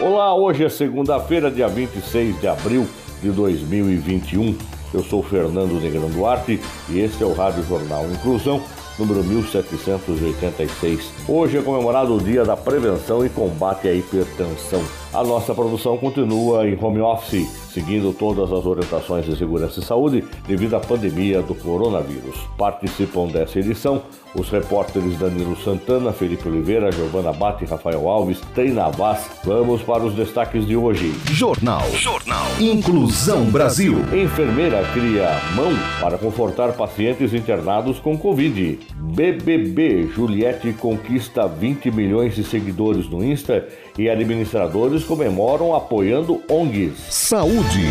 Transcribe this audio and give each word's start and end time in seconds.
Olá, 0.00 0.34
hoje 0.34 0.64
é 0.64 0.68
segunda-feira, 0.70 1.50
dia 1.50 1.68
26 1.68 2.40
de 2.40 2.48
abril 2.48 2.88
de 3.20 3.30
2021. 3.30 4.56
Eu 4.94 5.02
sou 5.02 5.22
Fernando 5.22 5.78
Negrão 5.78 6.08
Duarte 6.08 6.58
e 6.88 7.00
este 7.00 7.22
é 7.22 7.26
o 7.26 7.34
Rádio 7.34 7.62
Jornal 7.64 8.06
Inclusão, 8.10 8.62
número 8.98 9.22
1786. 9.22 11.12
Hoje 11.28 11.58
é 11.58 11.62
comemorado 11.62 12.14
o 12.14 12.18
Dia 12.18 12.46
da 12.46 12.56
Prevenção 12.56 13.26
e 13.26 13.28
Combate 13.28 13.88
à 13.88 13.92
Hipertensão. 13.92 14.82
A 15.12 15.24
nossa 15.24 15.52
produção 15.52 15.98
continua 15.98 16.68
em 16.68 16.78
home 16.80 17.00
office, 17.00 17.48
seguindo 17.74 18.12
todas 18.12 18.52
as 18.52 18.64
orientações 18.64 19.24
de 19.24 19.36
segurança 19.36 19.80
e 19.80 19.82
saúde 19.82 20.24
devido 20.46 20.76
à 20.76 20.80
pandemia 20.80 21.42
do 21.42 21.52
coronavírus. 21.52 22.36
Participam 22.56 23.26
dessa 23.26 23.58
edição 23.58 24.02
os 24.34 24.48
repórteres 24.48 25.18
Danilo 25.18 25.56
Santana, 25.56 26.12
Felipe 26.12 26.48
Oliveira, 26.48 26.92
Giovana 26.92 27.32
Bate, 27.32 27.64
Rafael 27.64 28.08
Alves, 28.08 28.40
Treina 28.54 28.88
Vaz. 28.88 29.28
Vamos 29.42 29.82
para 29.82 30.04
os 30.04 30.14
destaques 30.14 30.64
de 30.66 30.76
hoje. 30.76 31.12
Jornal. 31.32 31.82
Jornal. 31.90 32.46
Inclusão 32.60 33.46
Brasil. 33.46 33.98
Enfermeira 34.14 34.84
cria 34.92 35.40
mão 35.56 35.72
para 36.00 36.16
confortar 36.18 36.72
pacientes 36.74 37.34
internados 37.34 37.98
com 37.98 38.16
Covid. 38.16 38.78
BBB 38.94 40.06
Juliette 40.14 40.72
conquista 40.74 41.48
20 41.48 41.90
milhões 41.90 42.36
de 42.36 42.44
seguidores 42.44 43.08
no 43.08 43.24
Insta 43.24 43.66
e 43.98 44.08
administradores 44.08 45.04
comemoram 45.04 45.74
apoiando 45.74 46.42
ONGs. 46.48 46.98
Saúde. 47.10 47.84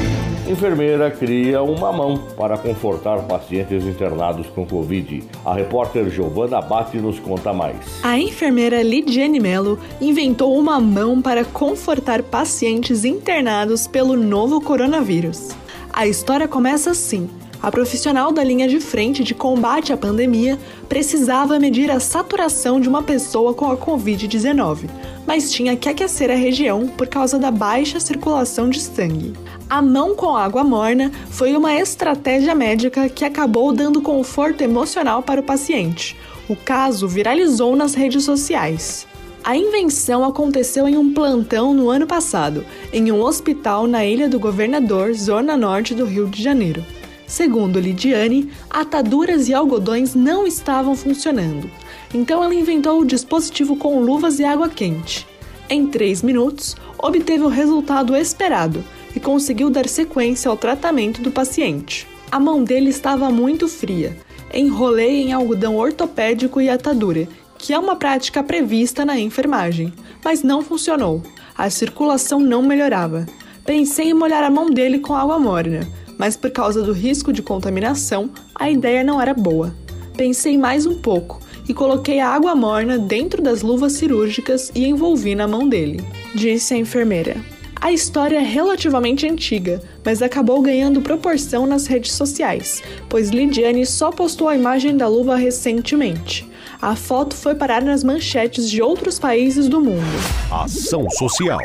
Enfermeira 0.48 1.12
cria 1.12 1.62
uma 1.62 1.92
mão 1.92 2.18
para 2.36 2.58
confortar 2.58 3.22
pacientes 3.28 3.86
internados 3.86 4.48
com 4.48 4.66
Covid. 4.66 5.24
A 5.46 5.54
repórter 5.54 6.10
Giovana 6.10 6.58
Abate 6.58 6.98
nos 6.98 7.20
conta 7.20 7.54
mais. 7.54 7.78
A 8.04 8.18
enfermeira 8.18 8.82
Lidiane 8.82 9.40
Mello 9.40 9.80
inventou 10.02 10.58
uma 10.58 10.80
mão 10.80 11.22
para 11.22 11.46
confortar 11.46 12.24
pacientes 12.24 13.06
internados 13.06 13.86
pelo 13.88 14.16
novo 14.16 14.60
coronavírus. 14.60 15.50
A 15.94 16.08
história 16.08 16.48
começa 16.48 16.92
assim. 16.92 17.30
A 17.62 17.70
profissional 17.70 18.32
da 18.32 18.42
linha 18.42 18.70
de 18.70 18.80
frente 18.80 19.22
de 19.22 19.36
combate 19.36 19.92
à 19.92 19.98
pandemia 19.98 20.58
precisava 20.88 21.60
medir 21.60 21.92
a 21.92 22.00
saturação 22.00 22.80
de 22.80 22.88
uma 22.88 23.04
pessoa 23.04 23.54
com 23.54 23.70
a 23.70 23.76
Covid-19, 23.76 24.90
mas 25.28 25.52
tinha 25.52 25.76
que 25.76 25.90
aquecer 25.90 26.32
a 26.32 26.36
região 26.36 26.88
por 26.88 27.08
causa 27.08 27.38
da 27.38 27.52
baixa 27.52 28.00
circulação 28.00 28.70
de 28.70 28.80
sangue. 28.80 29.34
A 29.70 29.82
mão 29.82 30.16
com 30.16 30.38
água 30.38 30.64
morna 30.64 31.12
foi 31.30 31.54
uma 31.54 31.76
estratégia 31.76 32.56
médica 32.56 33.10
que 33.10 33.26
acabou 33.26 33.74
dando 33.74 34.02
conforto 34.02 34.64
emocional 34.64 35.22
para 35.22 35.42
o 35.42 35.44
paciente. 35.44 36.16
O 36.48 36.56
caso 36.56 37.10
viralizou 37.10 37.76
nas 37.76 37.94
redes 37.94 38.24
sociais. 38.24 39.06
A 39.44 39.58
invenção 39.58 40.24
aconteceu 40.24 40.88
em 40.88 40.98
um 40.98 41.14
plantão 41.14 41.74
no 41.74 41.90
ano 41.90 42.08
passado, 42.08 42.66
em 42.94 43.12
um 43.12 43.22
hospital 43.22 43.86
na 43.86 44.06
Ilha 44.06 44.30
do 44.30 44.40
Governador, 44.40 45.14
zona 45.14 45.58
norte 45.58 45.94
do 45.94 46.06
Rio 46.06 46.28
de 46.28 46.42
Janeiro. 46.42 46.84
Segundo 47.30 47.80
Lidiane, 47.80 48.50
ataduras 48.68 49.48
e 49.48 49.54
algodões 49.54 50.16
não 50.16 50.48
estavam 50.48 50.96
funcionando, 50.96 51.70
então 52.12 52.44
ela 52.44 52.56
inventou 52.56 53.00
o 53.00 53.06
dispositivo 53.06 53.76
com 53.76 54.02
luvas 54.02 54.40
e 54.40 54.44
água 54.44 54.68
quente. 54.68 55.28
Em 55.70 55.86
três 55.86 56.24
minutos, 56.24 56.76
obteve 56.98 57.44
o 57.44 57.48
resultado 57.48 58.16
esperado 58.16 58.84
e 59.16 59.20
conseguiu 59.20 59.70
dar 59.70 59.88
sequência 59.88 60.50
ao 60.50 60.58
tratamento 60.58 61.22
do 61.22 61.30
paciente. 61.30 62.08
A 62.32 62.40
mão 62.40 62.64
dele 62.64 62.90
estava 62.90 63.30
muito 63.30 63.68
fria. 63.68 64.18
Enrolei 64.52 65.22
em 65.22 65.32
algodão 65.32 65.78
ortopédico 65.78 66.60
e 66.60 66.68
atadura, 66.68 67.28
que 67.60 67.74
é 67.74 67.78
uma 67.78 67.96
prática 67.96 68.42
prevista 68.42 69.06
na 69.06 69.20
enfermagem, 69.20 69.94
mas 70.26 70.42
não 70.42 70.64
funcionou. 70.64 71.22
A 71.56 71.70
circulação 71.70 72.40
não 72.40 72.64
melhorava. 72.64 73.28
Pensei 73.64 74.10
em 74.10 74.16
molhar 74.16 74.44
a 74.44 74.50
mão 74.50 74.72
dele 74.72 74.98
com 74.98 75.14
água 75.14 75.38
morna, 75.38 75.88
mas 76.20 76.36
por 76.36 76.52
causa 76.52 76.84
do 76.84 76.92
risco 76.92 77.32
de 77.32 77.42
contaminação, 77.42 78.30
a 78.54 78.70
ideia 78.70 79.06
não 79.06 79.22
era 79.22 79.34
boa. 79.34 79.74
Pensei 80.18 80.58
mais 80.58 80.86
um 80.86 80.96
pouco 80.96 81.40
e 81.68 81.74
coloquei 81.74 82.20
a 82.20 82.28
água 82.28 82.54
morna 82.54 83.00
dentro 83.00 83.42
das 83.42 83.62
luvas 83.62 83.94
cirúrgicas 83.94 84.70
e 84.76 84.86
envolvi 84.86 85.34
na 85.34 85.48
mão 85.48 85.70
dele, 85.70 86.04
disse 86.36 86.74
a 86.74 86.78
enfermeira. 86.78 87.38
A 87.80 87.94
história 87.94 88.36
é 88.38 88.44
relativamente 88.44 89.26
antiga, 89.26 89.82
mas 90.10 90.24
acabou 90.24 90.60
ganhando 90.60 91.02
proporção 91.02 91.68
nas 91.68 91.86
redes 91.86 92.14
sociais, 92.14 92.82
pois 93.08 93.30
Lidiane 93.30 93.86
só 93.86 94.10
postou 94.10 94.50
a 94.50 94.56
imagem 94.56 94.98
da 94.98 95.08
luva 95.08 95.36
recentemente. 95.36 96.50
A 96.82 96.96
foto 96.96 97.36
foi 97.36 97.54
parar 97.54 97.84
nas 97.84 98.04
manchetes 98.04 98.68
de 98.72 98.82
outros 98.82 99.20
países 99.20 99.68
do 99.68 99.80
mundo. 99.80 100.02
Ação 100.50 101.08
Social. 101.12 101.60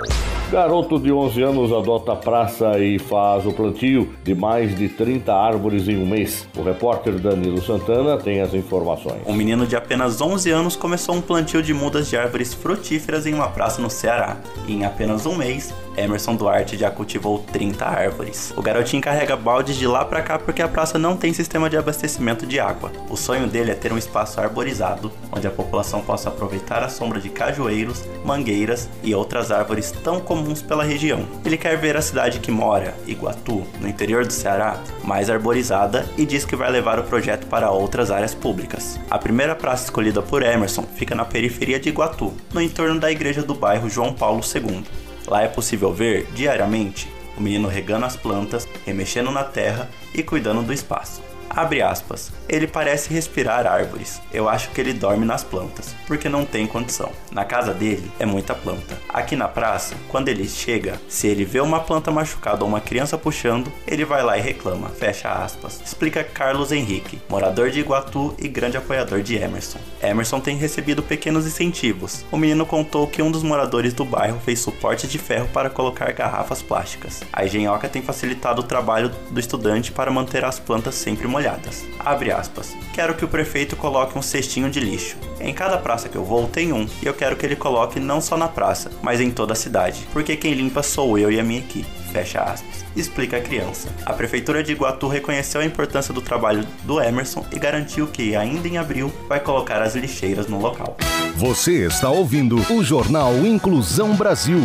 Garoto 0.51 0.99
de 1.01 1.11
11 1.11 1.43
anos 1.43 1.73
adota 1.73 2.15
praça 2.15 2.79
e 2.79 2.99
faz 2.99 3.47
o 3.47 3.53
plantio 3.53 4.13
de 4.23 4.35
mais 4.35 4.77
de 4.77 4.89
30 4.89 5.33
árvores 5.33 5.89
em 5.89 5.97
um 5.97 6.07
mês. 6.07 6.47
O 6.57 6.63
repórter 6.63 7.15
Danilo 7.15 7.63
Santana 7.63 8.19
tem 8.19 8.41
as 8.41 8.53
informações. 8.55 9.23
Um 9.27 9.35
menino 9.35 9.67
de 9.67 9.75
apenas 9.75 10.21
11 10.21 10.51
anos 10.51 10.77
começou 10.77 11.15
um 11.15 11.21
plantio 11.21 11.63
de 11.63 11.73
mudas 11.73 12.09
de 12.09 12.17
árvores 12.17 12.53
frutíferas 12.53 13.27
em 13.27 13.35
uma 13.35 13.49
praça 13.49 13.81
no 13.81 13.89
Ceará. 13.89 14.37
E 14.67 14.75
em 14.75 14.85
apenas 14.85 15.27
um 15.27 15.35
mês, 15.35 15.73
Emerson 15.97 16.37
Duarte 16.37 16.77
já 16.77 16.91
cultivou 16.91 17.39
30 17.53 17.85
árvores. 17.85 18.34
O 18.57 18.63
garotinho 18.63 19.03
carrega 19.03 19.37
baldes 19.37 19.77
de 19.77 19.87
lá 19.87 20.05
para 20.05 20.23
cá 20.23 20.39
porque 20.39 20.63
a 20.63 20.69
praça 20.69 20.99
não 20.99 21.17
tem 21.17 21.33
sistema 21.33 21.71
de 21.71 21.77
abastecimento 21.77 22.47
de 22.47 22.59
água. 22.59 22.93
O 23.09 23.17
sonho 23.17 23.47
dele 23.47 23.71
é 23.71 23.75
ter 23.75 23.93
um 23.93 23.99
espaço 23.99 24.41
arborizado, 24.41 25.13
onde 25.33 25.47
a 25.47 25.51
população 25.51 26.01
possa 26.01 26.29
aproveitar 26.29 26.83
a 26.83 26.89
sombra 26.89 27.21
de 27.21 27.29
cajueiros, 27.29 28.05
mangueiras 28.25 28.89
e 29.03 29.15
outras 29.15 29.51
árvores 29.51 29.91
tão 29.91 30.21
comuns 30.21 30.63
pela 30.63 30.85
região. 30.85 31.27
Ele 31.45 31.57
quer 31.57 31.77
ver 31.77 31.97
a 31.97 32.03
cidade 32.03 32.41
que 32.41 32.51
mora, 32.51 32.95
Iguatu, 33.07 33.65
no 33.81 33.89
interior 33.89 34.27
do 34.27 34.33
Ceará, 34.33 34.79
mais 35.03 35.31
arborizada 35.31 36.07
e 36.17 36.27
diz 36.27 36.45
que 36.45 36.57
vai 36.57 36.71
levar 36.71 36.99
o 36.99 37.05
projeto 37.05 37.47
para 37.47 37.71
outras 37.71 38.11
áreas 38.11 38.35
públicas. 38.35 38.99
A 39.11 39.19
primeira 39.19 39.55
praça 39.55 39.85
escolhida 39.85 40.23
por 40.23 40.43
Emerson 40.43 40.85
fica 40.97 41.15
na 41.15 41.25
periferia 41.25 41.79
de 41.79 41.89
Iguatu, 41.89 42.33
no 42.53 42.61
entorno 42.61 42.99
da 42.99 43.11
igreja 43.11 43.43
do 43.43 43.55
bairro 43.55 43.89
João 43.89 44.13
Paulo 44.13 44.41
II. 44.43 44.85
Lá 45.27 45.43
é 45.43 45.49
possível 45.49 45.93
ver, 45.93 46.27
diariamente, 46.35 47.09
o 47.37 47.41
menino 47.41 47.69
regando 47.69 48.07
as 48.07 48.17
plantas, 48.17 48.69
remexendo 48.85 49.31
na 49.31 49.45
terra 49.45 49.91
e 50.15 50.23
cuidando 50.23 50.63
do 50.63 50.73
espaço. 50.73 51.34
Abre 51.57 51.83
aspas. 51.83 52.33
Ele 52.49 52.67
parece 52.67 53.15
respirar 53.15 53.65
árvores. 53.65 54.21
Eu 54.33 54.49
acho 54.49 54.71
que 54.71 54.81
ele 54.81 54.93
dorme 54.93 55.25
nas 55.25 55.45
plantas, 55.45 55.95
porque 56.05 56.29
não 56.29 56.45
tem 56.45 56.67
condição. 56.67 57.13
Na 57.31 57.45
casa 57.45 57.73
dele 57.73 58.11
é 58.19 58.27
muita 58.27 58.57
planta. 58.57 58.99
Aqui 59.09 59.37
na 59.37 59.47
praça, 59.47 59.95
quando 60.09 60.29
ele 60.29 60.49
chega, 60.49 61.01
se 61.09 61.29
ele 61.29 61.45
vê 61.45 61.61
uma 61.61 61.79
planta 61.79 62.11
machucada 62.11 62.65
ou 62.65 62.69
uma 62.69 62.81
criança 62.81 63.17
puxando, 63.17 63.73
ele 63.87 64.05
vai 64.05 64.25
lá 64.25 64.37
e 64.37 64.41
reclama. 64.41 64.89
Fecha 64.89 65.31
aspas. 65.31 65.81
Explica 65.85 66.25
Carlos 66.25 66.73
Henrique, 66.73 67.21
morador 67.29 67.71
de 67.71 67.79
Iguatu 67.79 68.35
e 68.37 68.49
grande 68.49 68.77
apoiador 68.77 69.23
de 69.23 69.37
Emerson. 69.37 69.79
Emerson 70.03 70.41
tem 70.41 70.57
recebido 70.57 71.05
pequenos 71.05 71.47
incentivos. 71.47 72.25
O 72.33 72.37
menino 72.37 72.67
contou 72.67 73.07
que 73.07 73.23
um 73.23 73.31
dos 73.31 73.45
moradores 73.45 73.95
do 73.95 74.05
bairro 74.05 74.41
fez 74.45 74.59
suporte 74.59 75.07
de 75.07 75.19
ferro 75.19 75.49
para 75.53 75.71
colocar 75.71 76.11
garrafas 76.13 76.63
plásticas. 76.63 77.23
A 77.33 77.45
engenhoca 77.45 77.89
tem 77.89 78.03
facilitado 78.03 78.61
o 78.61 78.65
trabalho 78.65 79.13
do 79.31 79.39
estudante 79.39 79.93
para 79.93 80.11
manter 80.11 80.45
as 80.45 80.59
plantas 80.59 80.97
sempre 80.97 81.29
molhadas 81.29 81.44
molhadas. 81.45 81.85
Abre 81.99 82.33
aspas. 82.33 82.75
Quero 82.93 83.15
que 83.15 83.25
o 83.25 83.29
prefeito 83.29 83.77
coloque 83.77 84.19
um 84.19 84.23
cestinho 84.23 84.71
de 84.71 84.81
lixo. 84.81 85.17
Em 85.41 85.53
cada 85.53 85.77
praça 85.77 86.09
que 86.09 86.17
eu 86.17 86.25
vou 86.25 86.47
tem 86.47 86.73
um, 86.73 86.87
e 87.03 87.07
eu 87.07 87.13
quero 87.13 87.37
que 87.37 87.45
ele 87.45 87.57
coloque 87.57 88.01
não 88.01 88.21
só 88.21 88.37
na 88.37 88.49
praça, 88.49 88.91
mas 89.03 89.21
em 89.21 89.31
toda 89.31 89.53
a 89.53 89.57
cidade, 89.57 90.07
porque 90.13 90.37
quem 90.37 90.55
limpa 90.55 90.83
sou 90.83 91.19
eu 91.19 91.31
e 91.31 91.39
a 91.39 91.45
minha 91.45 91.61
equipe. 91.61 91.89
Fecha 92.13 92.41
aspas. 92.41 92.85
Explica 92.97 93.39
a 93.39 93.41
criança. 93.41 93.89
A 94.07 94.13
prefeitura 94.13 94.63
de 94.63 94.73
Iguatu 94.73 95.09
reconheceu 95.09 95.61
a 95.61 95.65
importância 95.65 96.15
do 96.15 96.23
trabalho 96.23 96.65
do 96.85 97.01
Emerson 97.01 97.45
e 97.51 97.59
garantiu 97.59 98.07
que, 98.07 98.37
ainda 98.37 98.69
em 98.69 98.79
abril, 98.79 99.13
vai 99.29 99.41
colocar 99.41 99.83
as 99.83 99.97
lixeiras 99.97 100.47
no 100.47 100.61
local. 100.61 100.97
Você 101.35 101.85
está 101.85 102.09
ouvindo 102.09 102.57
o 102.73 102.85
Jornal 102.85 103.35
Inclusão 103.45 104.15
Brasil. 104.15 104.61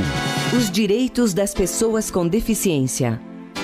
Os 0.55 0.69
direitos 0.69 1.33
das 1.33 1.55
pessoas 1.55 2.11
com 2.11 2.27
deficiência. 2.27 3.19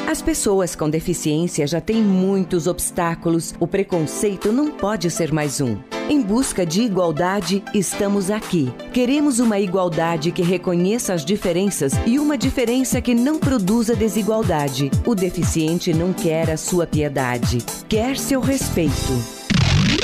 As 0.07 0.21
pessoas 0.21 0.75
com 0.75 0.87
deficiência 0.87 1.65
já 1.65 1.81
têm 1.81 2.03
muitos 2.03 2.67
obstáculos, 2.67 3.55
o 3.59 3.65
preconceito 3.65 4.51
não 4.51 4.69
pode 4.69 5.09
ser 5.09 5.33
mais 5.33 5.59
um. 5.59 5.77
Em 6.07 6.21
busca 6.21 6.63
de 6.63 6.83
igualdade, 6.83 7.63
estamos 7.73 8.29
aqui. 8.29 8.71
Queremos 8.93 9.39
uma 9.39 9.59
igualdade 9.59 10.31
que 10.31 10.43
reconheça 10.43 11.11
as 11.11 11.25
diferenças 11.25 11.93
e 12.05 12.19
uma 12.19 12.37
diferença 12.37 13.01
que 13.01 13.15
não 13.15 13.39
produza 13.39 13.95
desigualdade. 13.95 14.91
O 15.07 15.15
deficiente 15.15 15.91
não 15.91 16.13
quer 16.13 16.51
a 16.51 16.57
sua 16.57 16.85
piedade, 16.85 17.57
quer 17.89 18.15
seu 18.15 18.39
respeito. 18.39 19.34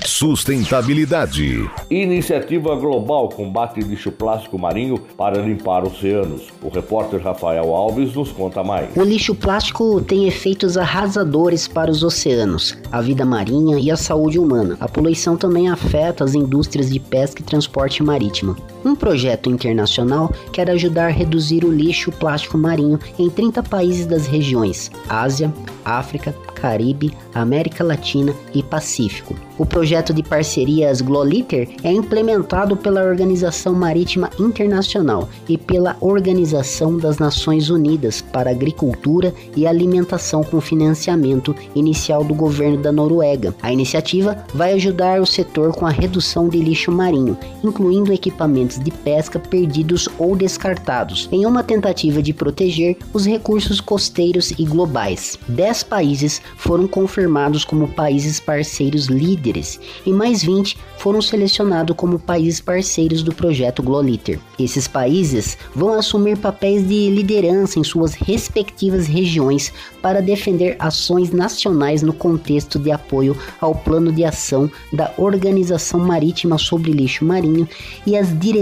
Sustentabilidade. 0.05 1.69
Iniciativa 1.89 2.75
Global 2.75 3.29
combate 3.29 3.81
lixo 3.81 4.11
plástico 4.11 4.57
marinho 4.57 4.97
para 5.15 5.39
limpar 5.39 5.83
oceanos. 5.83 6.47
O 6.61 6.69
repórter 6.69 7.21
Rafael 7.21 7.73
Alves 7.75 8.15
nos 8.15 8.31
conta 8.31 8.63
mais. 8.63 8.95
O 8.95 9.03
lixo 9.03 9.35
plástico 9.35 10.01
tem 10.01 10.27
efeitos 10.27 10.75
arrasadores 10.75 11.67
para 11.67 11.91
os 11.91 12.03
oceanos, 12.03 12.75
a 12.91 12.99
vida 12.99 13.25
marinha 13.25 13.77
e 13.79 13.91
a 13.91 13.95
saúde 13.95 14.39
humana. 14.39 14.75
A 14.79 14.87
poluição 14.87 15.37
também 15.37 15.69
afeta 15.69 16.23
as 16.23 16.33
indústrias 16.33 16.89
de 16.89 16.99
pesca 16.99 17.41
e 17.41 17.45
transporte 17.45 18.01
marítimo. 18.01 18.55
Um 18.83 18.95
projeto 18.95 19.49
internacional 19.49 20.33
quer 20.51 20.69
ajudar 20.69 21.07
a 21.07 21.11
reduzir 21.11 21.63
o 21.63 21.71
lixo 21.71 22.11
plástico 22.11 22.57
marinho 22.57 22.99
em 23.17 23.29
30 23.29 23.61
países 23.63 24.05
das 24.05 24.25
regiões 24.25 24.91
Ásia, 25.07 25.53
África, 25.85 26.35
Caribe, 26.55 27.11
América 27.33 27.83
Latina 27.83 28.33
e 28.53 28.61
Pacífico. 28.61 29.35
O 29.57 29.65
projeto 29.65 30.13
de 30.13 30.23
parcerias 30.23 31.01
Gloliter 31.01 31.69
é 31.83 31.91
implementado 31.91 32.75
pela 32.75 33.03
Organização 33.03 33.73
Marítima 33.73 34.29
Internacional 34.39 35.29
e 35.47 35.57
pela 35.57 35.97
Organização 35.99 36.97
das 36.97 37.17
Nações 37.17 37.69
Unidas 37.69 38.21
para 38.21 38.51
Agricultura 38.51 39.33
e 39.55 39.67
Alimentação 39.67 40.43
com 40.43 40.61
financiamento 40.61 41.55
inicial 41.75 42.23
do 42.23 42.33
governo 42.33 42.77
da 42.77 42.91
Noruega. 42.91 43.55
A 43.61 43.71
iniciativa 43.71 44.43
vai 44.53 44.73
ajudar 44.73 45.21
o 45.21 45.25
setor 45.25 45.75
com 45.75 45.85
a 45.85 45.91
redução 45.91 46.47
de 46.47 46.59
lixo 46.59 46.91
marinho, 46.91 47.37
incluindo 47.63 48.13
equipamentos 48.13 48.70
de 48.79 48.91
pesca 48.91 49.39
perdidos 49.39 50.07
ou 50.17 50.35
descartados, 50.35 51.27
em 51.31 51.45
uma 51.45 51.63
tentativa 51.63 52.21
de 52.21 52.33
proteger 52.33 52.97
os 53.13 53.25
recursos 53.25 53.81
costeiros 53.81 54.51
e 54.51 54.65
globais. 54.65 55.37
Dez 55.47 55.83
países 55.83 56.41
foram 56.57 56.87
confirmados 56.87 57.65
como 57.65 57.87
países 57.87 58.39
parceiros 58.39 59.05
líderes 59.07 59.41
líderes 59.41 59.79
e 60.05 60.11
mais 60.11 60.43
20 60.43 60.77
foram 60.97 61.21
selecionados 61.21 61.95
como 61.95 62.19
países 62.19 62.61
parceiros 62.61 63.23
do 63.23 63.33
projeto 63.33 63.81
Gloliter. 63.81 64.39
Esses 64.59 64.87
países 64.87 65.57
vão 65.73 65.93
assumir 65.93 66.37
papéis 66.37 66.87
de 66.87 67.09
liderança 67.09 67.79
em 67.79 67.83
suas 67.83 68.13
respectivas 68.13 69.07
regiões 69.07 69.73
para 70.01 70.21
defender 70.21 70.75
ações 70.77 71.31
nacionais 71.31 72.03
no 72.03 72.13
contexto 72.13 72.77
de 72.77 72.91
apoio 72.91 73.35
ao 73.59 73.73
plano 73.73 74.11
de 74.11 74.23
ação 74.23 74.69
da 74.93 75.11
Organização 75.17 75.99
Marítima 75.99 76.59
sobre 76.59 76.91
Lixo 76.91 77.25
Marinho 77.25 77.67
e 78.05 78.15
as 78.15 78.37
diretrizes 78.39 78.60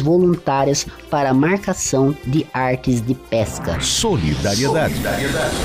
voluntárias 0.00 0.86
para 1.10 1.30
a 1.30 1.34
marcação 1.34 2.16
de 2.24 2.46
artes 2.52 3.00
de 3.00 3.14
pesca. 3.14 3.80
Solidariedade. 3.80 4.94
Solidariedade. 4.94 5.56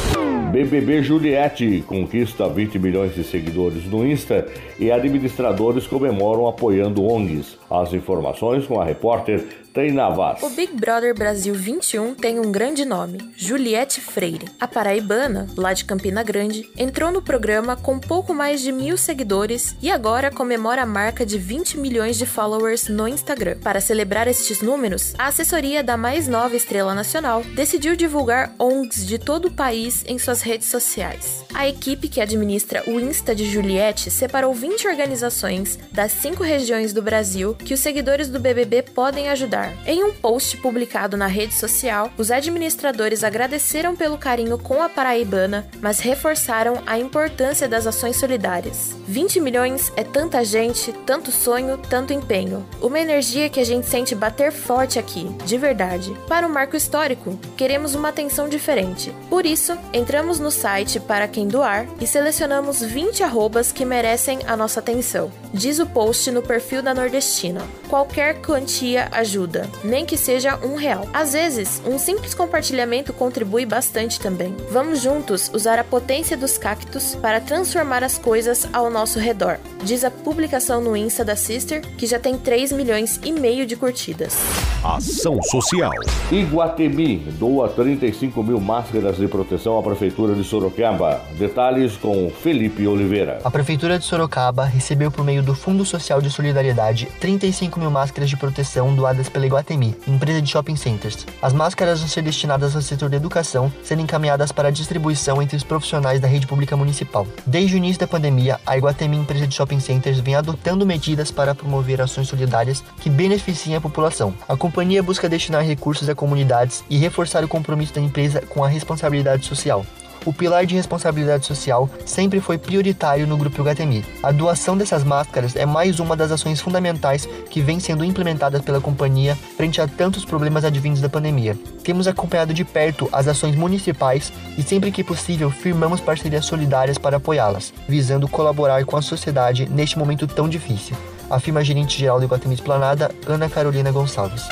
BBB 0.51 1.01
Juliette 1.01 1.81
conquista 1.87 2.49
20 2.49 2.77
milhões 2.77 3.15
de 3.15 3.23
seguidores 3.23 3.85
no 3.85 4.05
Insta 4.05 4.45
e 4.77 4.91
administradores 4.91 5.87
comemoram 5.87 6.45
apoiando 6.45 7.05
ONGs. 7.05 7.57
As 7.69 7.93
informações 7.93 8.67
com 8.67 8.81
a 8.81 8.83
repórter 8.83 9.47
tem 9.73 9.91
Navas. 9.91 10.41
O 10.43 10.49
Big 10.49 10.73
Brother 10.73 11.13
Brasil 11.13 11.53
21 11.53 12.15
tem 12.15 12.39
um 12.39 12.51
grande 12.51 12.85
nome, 12.85 13.19
Juliette 13.35 14.01
Freire. 14.01 14.49
A 14.59 14.67
paraibana, 14.67 15.47
lá 15.55 15.73
de 15.73 15.85
Campina 15.85 16.23
Grande, 16.23 16.69
entrou 16.77 17.11
no 17.11 17.21
programa 17.21 17.75
com 17.75 17.99
pouco 17.99 18.33
mais 18.33 18.61
de 18.61 18.71
mil 18.71 18.97
seguidores 18.97 19.75
e 19.81 19.89
agora 19.89 20.31
comemora 20.31 20.83
a 20.83 20.85
marca 20.85 21.25
de 21.25 21.37
20 21.37 21.77
milhões 21.77 22.17
de 22.17 22.25
followers 22.25 22.87
no 22.87 23.07
Instagram. 23.07 23.57
Para 23.59 23.81
celebrar 23.81 24.27
estes 24.27 24.61
números, 24.61 25.13
a 25.17 25.27
assessoria 25.27 25.83
da 25.83 25.97
mais 25.97 26.27
nova 26.27 26.55
estrela 26.55 26.93
nacional 26.93 27.43
decidiu 27.55 27.95
divulgar 27.95 28.53
ONGs 28.59 29.05
de 29.05 29.17
todo 29.17 29.47
o 29.47 29.51
país 29.51 30.03
em 30.07 30.17
suas 30.17 30.41
redes 30.41 30.67
sociais. 30.67 31.40
A 31.53 31.67
equipe 31.67 32.07
que 32.07 32.21
administra 32.21 32.83
o 32.87 32.99
Insta 32.99 33.35
de 33.35 33.45
Juliette 33.45 34.09
separou 34.09 34.53
20 34.53 34.87
organizações 34.87 35.77
das 35.91 36.11
cinco 36.11 36.43
regiões 36.43 36.93
do 36.93 37.01
Brasil 37.01 37.53
que 37.55 37.73
os 37.73 37.79
seguidores 37.79 38.29
do 38.29 38.39
BBB 38.39 38.81
podem 38.81 39.29
ajudar 39.29 39.75
em 39.85 40.03
um 40.03 40.13
post 40.13 40.57
publicado 40.57 41.17
na 41.17 41.27
rede 41.27 41.53
social, 41.53 42.11
os 42.17 42.31
administradores 42.31 43.23
agradeceram 43.23 43.95
pelo 43.95 44.17
carinho 44.17 44.57
com 44.57 44.81
a 44.81 44.89
paraibana, 44.89 45.67
mas 45.81 45.99
reforçaram 45.99 46.81
a 46.85 46.97
importância 46.97 47.67
das 47.67 47.85
ações 47.85 48.15
solidárias. 48.17 49.00
20 49.11 49.41
milhões 49.41 49.91
é 49.97 50.05
tanta 50.05 50.41
gente, 50.41 50.93
tanto 51.05 51.33
sonho, 51.33 51.77
tanto 51.77 52.13
empenho. 52.13 52.65
Uma 52.81 52.97
energia 52.97 53.49
que 53.49 53.59
a 53.59 53.63
gente 53.65 53.85
sente 53.85 54.15
bater 54.15 54.53
forte 54.53 54.97
aqui, 54.97 55.25
de 55.43 55.57
verdade. 55.57 56.15
Para 56.29 56.47
o 56.47 56.49
marco 56.49 56.77
histórico, 56.77 57.37
queremos 57.57 57.93
uma 57.93 58.07
atenção 58.07 58.47
diferente. 58.47 59.13
Por 59.29 59.45
isso, 59.45 59.77
entramos 59.91 60.39
no 60.39 60.49
site 60.49 60.97
para 60.97 61.27
quem 61.27 61.45
doar 61.45 61.89
e 61.99 62.07
selecionamos 62.07 62.81
20 62.81 63.21
arrobas 63.21 63.69
que 63.69 63.83
merecem 63.83 64.39
a 64.47 64.55
nossa 64.55 64.79
atenção. 64.79 65.29
Diz 65.53 65.79
o 65.79 65.85
post 65.85 66.31
no 66.31 66.41
perfil 66.41 66.81
da 66.81 66.93
Nordestina. 66.93 67.67
Qualquer 67.89 68.41
quantia 68.41 69.09
ajuda, 69.11 69.69
nem 69.83 70.05
que 70.05 70.15
seja 70.15 70.57
um 70.63 70.75
real. 70.75 71.05
Às 71.13 71.33
vezes, 71.33 71.81
um 71.85 71.99
simples 71.99 72.33
compartilhamento 72.33 73.11
contribui 73.11 73.65
bastante 73.65 74.21
também. 74.21 74.55
Vamos 74.69 75.01
juntos 75.01 75.51
usar 75.53 75.77
a 75.77 75.83
potência 75.83 76.37
dos 76.37 76.57
cactos 76.57 77.15
para 77.15 77.41
transformar 77.41 78.05
as 78.05 78.17
coisas 78.17 78.65
ao 78.71 78.89
nosso 78.89 79.00
redor, 79.19 79.59
diz 79.83 80.03
a 80.03 80.11
publicação 80.11 80.81
no 80.81 80.95
Insta 80.95 81.23
da 81.23 81.35
Sister, 81.35 81.81
que 81.97 82.05
já 82.05 82.19
tem 82.19 82.37
3 82.37 82.71
milhões 82.71 83.19
e 83.23 83.31
meio 83.31 83.65
de 83.65 83.75
curtidas. 83.75 84.37
Ação 84.83 85.41
Social. 85.43 85.91
Iguatemi 86.31 87.17
doa 87.37 87.69
35 87.69 88.41
mil 88.41 88.59
máscaras 88.59 89.17
de 89.17 89.27
proteção 89.27 89.77
à 89.77 89.83
Prefeitura 89.83 90.33
de 90.33 90.43
Sorocaba. 90.43 91.21
Detalhes 91.37 91.97
com 91.97 92.31
Felipe 92.31 92.87
Oliveira. 92.87 93.39
A 93.43 93.51
Prefeitura 93.51 93.99
de 93.99 94.05
Sorocaba 94.05 94.65
recebeu 94.65 95.11
por 95.11 95.23
meio 95.23 95.43
do 95.43 95.53
Fundo 95.53 95.85
Social 95.85 96.21
de 96.21 96.29
Solidariedade 96.29 97.07
35 97.19 97.79
mil 97.79 97.91
máscaras 97.91 98.29
de 98.29 98.37
proteção 98.37 98.95
doadas 98.95 99.29
pela 99.29 99.45
Iguatemi, 99.45 99.95
empresa 100.07 100.41
de 100.41 100.49
shopping 100.49 100.75
centers. 100.75 101.27
As 101.41 101.53
máscaras 101.53 101.99
vão 101.99 102.07
ser 102.07 102.23
destinadas 102.23 102.75
ao 102.75 102.81
setor 102.81 103.09
da 103.09 103.17
educação, 103.17 103.71
sendo 103.83 104.01
encaminhadas 104.01 104.51
para 104.51 104.71
distribuição 104.71 105.41
entre 105.41 105.55
os 105.55 105.63
profissionais 105.63 106.19
da 106.19 106.27
rede 106.27 106.47
pública 106.47 106.75
municipal. 106.75 107.27
Desde 107.45 107.75
o 107.75 107.77
início 107.77 107.99
da 107.99 108.07
pandemia, 108.07 108.59
a 108.65 108.77
Iguatemi, 108.77 108.90
empresa 109.17 109.47
de 109.47 109.55
shopping 109.55 109.79
centers, 109.79 110.19
vem 110.19 110.35
adotando 110.35 110.85
medidas 110.85 111.31
para 111.31 111.55
promover 111.55 112.01
ações 112.01 112.27
solidárias 112.27 112.83
que 112.99 113.09
beneficiem 113.09 113.75
a 113.75 113.81
população. 113.81 114.33
A 114.47 114.55
companhia 114.55 115.03
busca 115.03 115.29
destinar 115.29 115.63
recursos 115.63 116.09
a 116.09 116.15
comunidades 116.15 116.83
e 116.89 116.97
reforçar 116.97 117.43
o 117.43 117.47
compromisso 117.47 117.93
da 117.93 118.01
empresa 118.01 118.41
com 118.41 118.63
a 118.63 118.67
responsabilidade 118.67 119.45
social 119.45 119.85
o 120.25 120.33
pilar 120.33 120.65
de 120.65 120.75
responsabilidade 120.75 121.45
social 121.45 121.89
sempre 122.05 122.39
foi 122.39 122.57
prioritário 122.57 123.27
no 123.27 123.37
Grupo 123.37 123.63
Gatemi. 123.63 124.05
A 124.21 124.31
doação 124.31 124.77
dessas 124.77 125.03
máscaras 125.03 125.55
é 125.55 125.65
mais 125.65 125.99
uma 125.99 126.15
das 126.15 126.31
ações 126.31 126.61
fundamentais 126.61 127.27
que 127.49 127.61
vem 127.61 127.79
sendo 127.79 128.03
implementadas 128.03 128.61
pela 128.61 128.81
companhia 128.81 129.35
frente 129.57 129.81
a 129.81 129.87
tantos 129.87 130.25
problemas 130.25 130.63
advindos 130.65 131.01
da 131.01 131.09
pandemia. 131.09 131.57
Temos 131.83 132.07
acompanhado 132.07 132.53
de 132.53 132.63
perto 132.63 133.09
as 133.11 133.27
ações 133.27 133.55
municipais 133.55 134.31
e 134.57 134.63
sempre 134.63 134.91
que 134.91 135.03
possível 135.03 135.49
firmamos 135.49 135.99
parcerias 135.99 136.45
solidárias 136.45 136.97
para 136.97 137.17
apoiá-las, 137.17 137.73
visando 137.87 138.27
colaborar 138.27 138.85
com 138.85 138.97
a 138.97 139.01
sociedade 139.01 139.67
neste 139.69 139.97
momento 139.97 140.27
tão 140.27 140.47
difícil. 140.47 140.95
Afirma 141.29 141.61
a 141.61 141.63
gerente-geral 141.63 142.19
do 142.19 142.25
Iguatemi 142.25 142.55
Esplanada, 142.55 143.09
Ana 143.25 143.49
Carolina 143.49 143.91
Gonçalves. 143.91 144.43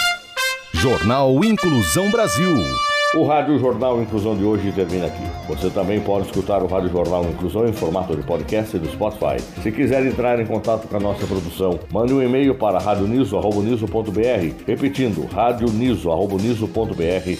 Jornal 0.73 1.43
Inclusão 1.43 2.09
Brasil. 2.09 2.88
O 3.15 3.25
Rádio 3.25 3.57
Jornal 3.57 3.99
Inclusão 3.99 4.37
de 4.37 4.43
hoje 4.43 4.71
termina 4.71 5.07
aqui. 5.07 5.23
Você 5.47 5.71
também 5.71 5.99
pode 5.99 6.27
escutar 6.27 6.61
o 6.61 6.67
Rádio 6.67 6.91
Jornal 6.91 7.23
Inclusão 7.23 7.67
em 7.67 7.73
formato 7.73 8.15
de 8.15 8.21
podcast 8.21 8.77
do 8.77 8.87
Spotify. 8.87 9.41
Se 9.63 9.71
quiser 9.71 10.05
entrar 10.05 10.39
em 10.39 10.45
contato 10.45 10.87
com 10.87 10.95
a 10.95 10.99
nossa 10.99 11.25
produção, 11.25 11.79
mande 11.91 12.13
um 12.13 12.21
e-mail 12.21 12.53
para 12.53 12.77
radioniso.br, 12.77 14.53
repetindo, 14.67 15.25
radioniso.br 15.25 16.17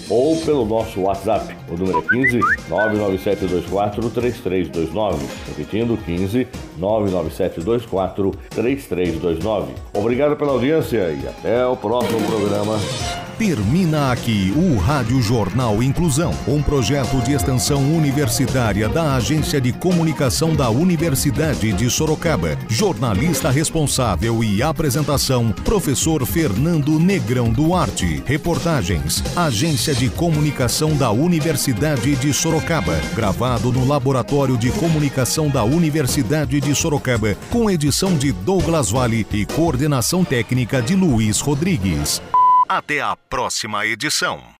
ou 0.10 0.38
pelo 0.38 0.66
nosso 0.66 1.02
WhatsApp. 1.02 1.56
O 1.70 1.78
número 1.78 2.00
é 2.00 2.02
15 2.02 2.40
99724 2.68 4.10
3329. 4.10 5.28
Repetindo, 5.50 5.98
15 6.04 6.48
99724 6.80 8.32
3329. 8.50 9.74
Obrigado 9.94 10.36
pela 10.36 10.54
audiência 10.54 11.12
e 11.12 11.28
até 11.28 11.64
o 11.68 11.78
próximo 11.78 12.20
programa. 12.26 12.80
Termina 13.40 14.12
aqui 14.12 14.54
o 14.54 14.78
Rádio 14.78 15.22
Jornal 15.22 15.82
Inclusão, 15.82 16.36
um 16.46 16.62
projeto 16.62 17.22
de 17.24 17.32
extensão 17.32 17.82
universitária 17.96 18.90
da 18.90 19.16
Agência 19.16 19.62
de 19.62 19.72
Comunicação 19.72 20.54
da 20.54 20.70
Universidade 20.70 21.72
de 21.72 21.90
Sorocaba. 21.90 22.58
Jornalista 22.68 23.50
responsável 23.50 24.44
e 24.44 24.62
apresentação, 24.62 25.54
professor 25.64 26.26
Fernando 26.26 27.00
Negrão 27.00 27.50
Duarte. 27.50 28.22
Reportagens, 28.26 29.24
Agência 29.38 29.96
de 29.96 30.10
Comunicação 30.10 30.98
da 30.98 31.10
Universidade 31.10 32.18
de 32.18 32.34
Sorocaba. 32.34 33.00
Gravado 33.16 33.72
no 33.72 33.88
Laboratório 33.88 34.58
de 34.58 34.70
Comunicação 34.72 35.48
da 35.48 35.64
Universidade 35.64 36.60
de 36.60 36.76
Sorocaba, 36.76 37.38
com 37.50 37.72
edição 37.72 38.18
de 38.18 38.34
Douglas 38.34 38.92
Vale 38.92 39.26
e 39.32 39.46
coordenação 39.46 40.26
técnica 40.26 40.82
de 40.82 40.94
Luiz 40.94 41.40
Rodrigues. 41.40 42.22
Até 42.72 43.02
a 43.02 43.16
próxima 43.16 43.84
edição. 43.88 44.59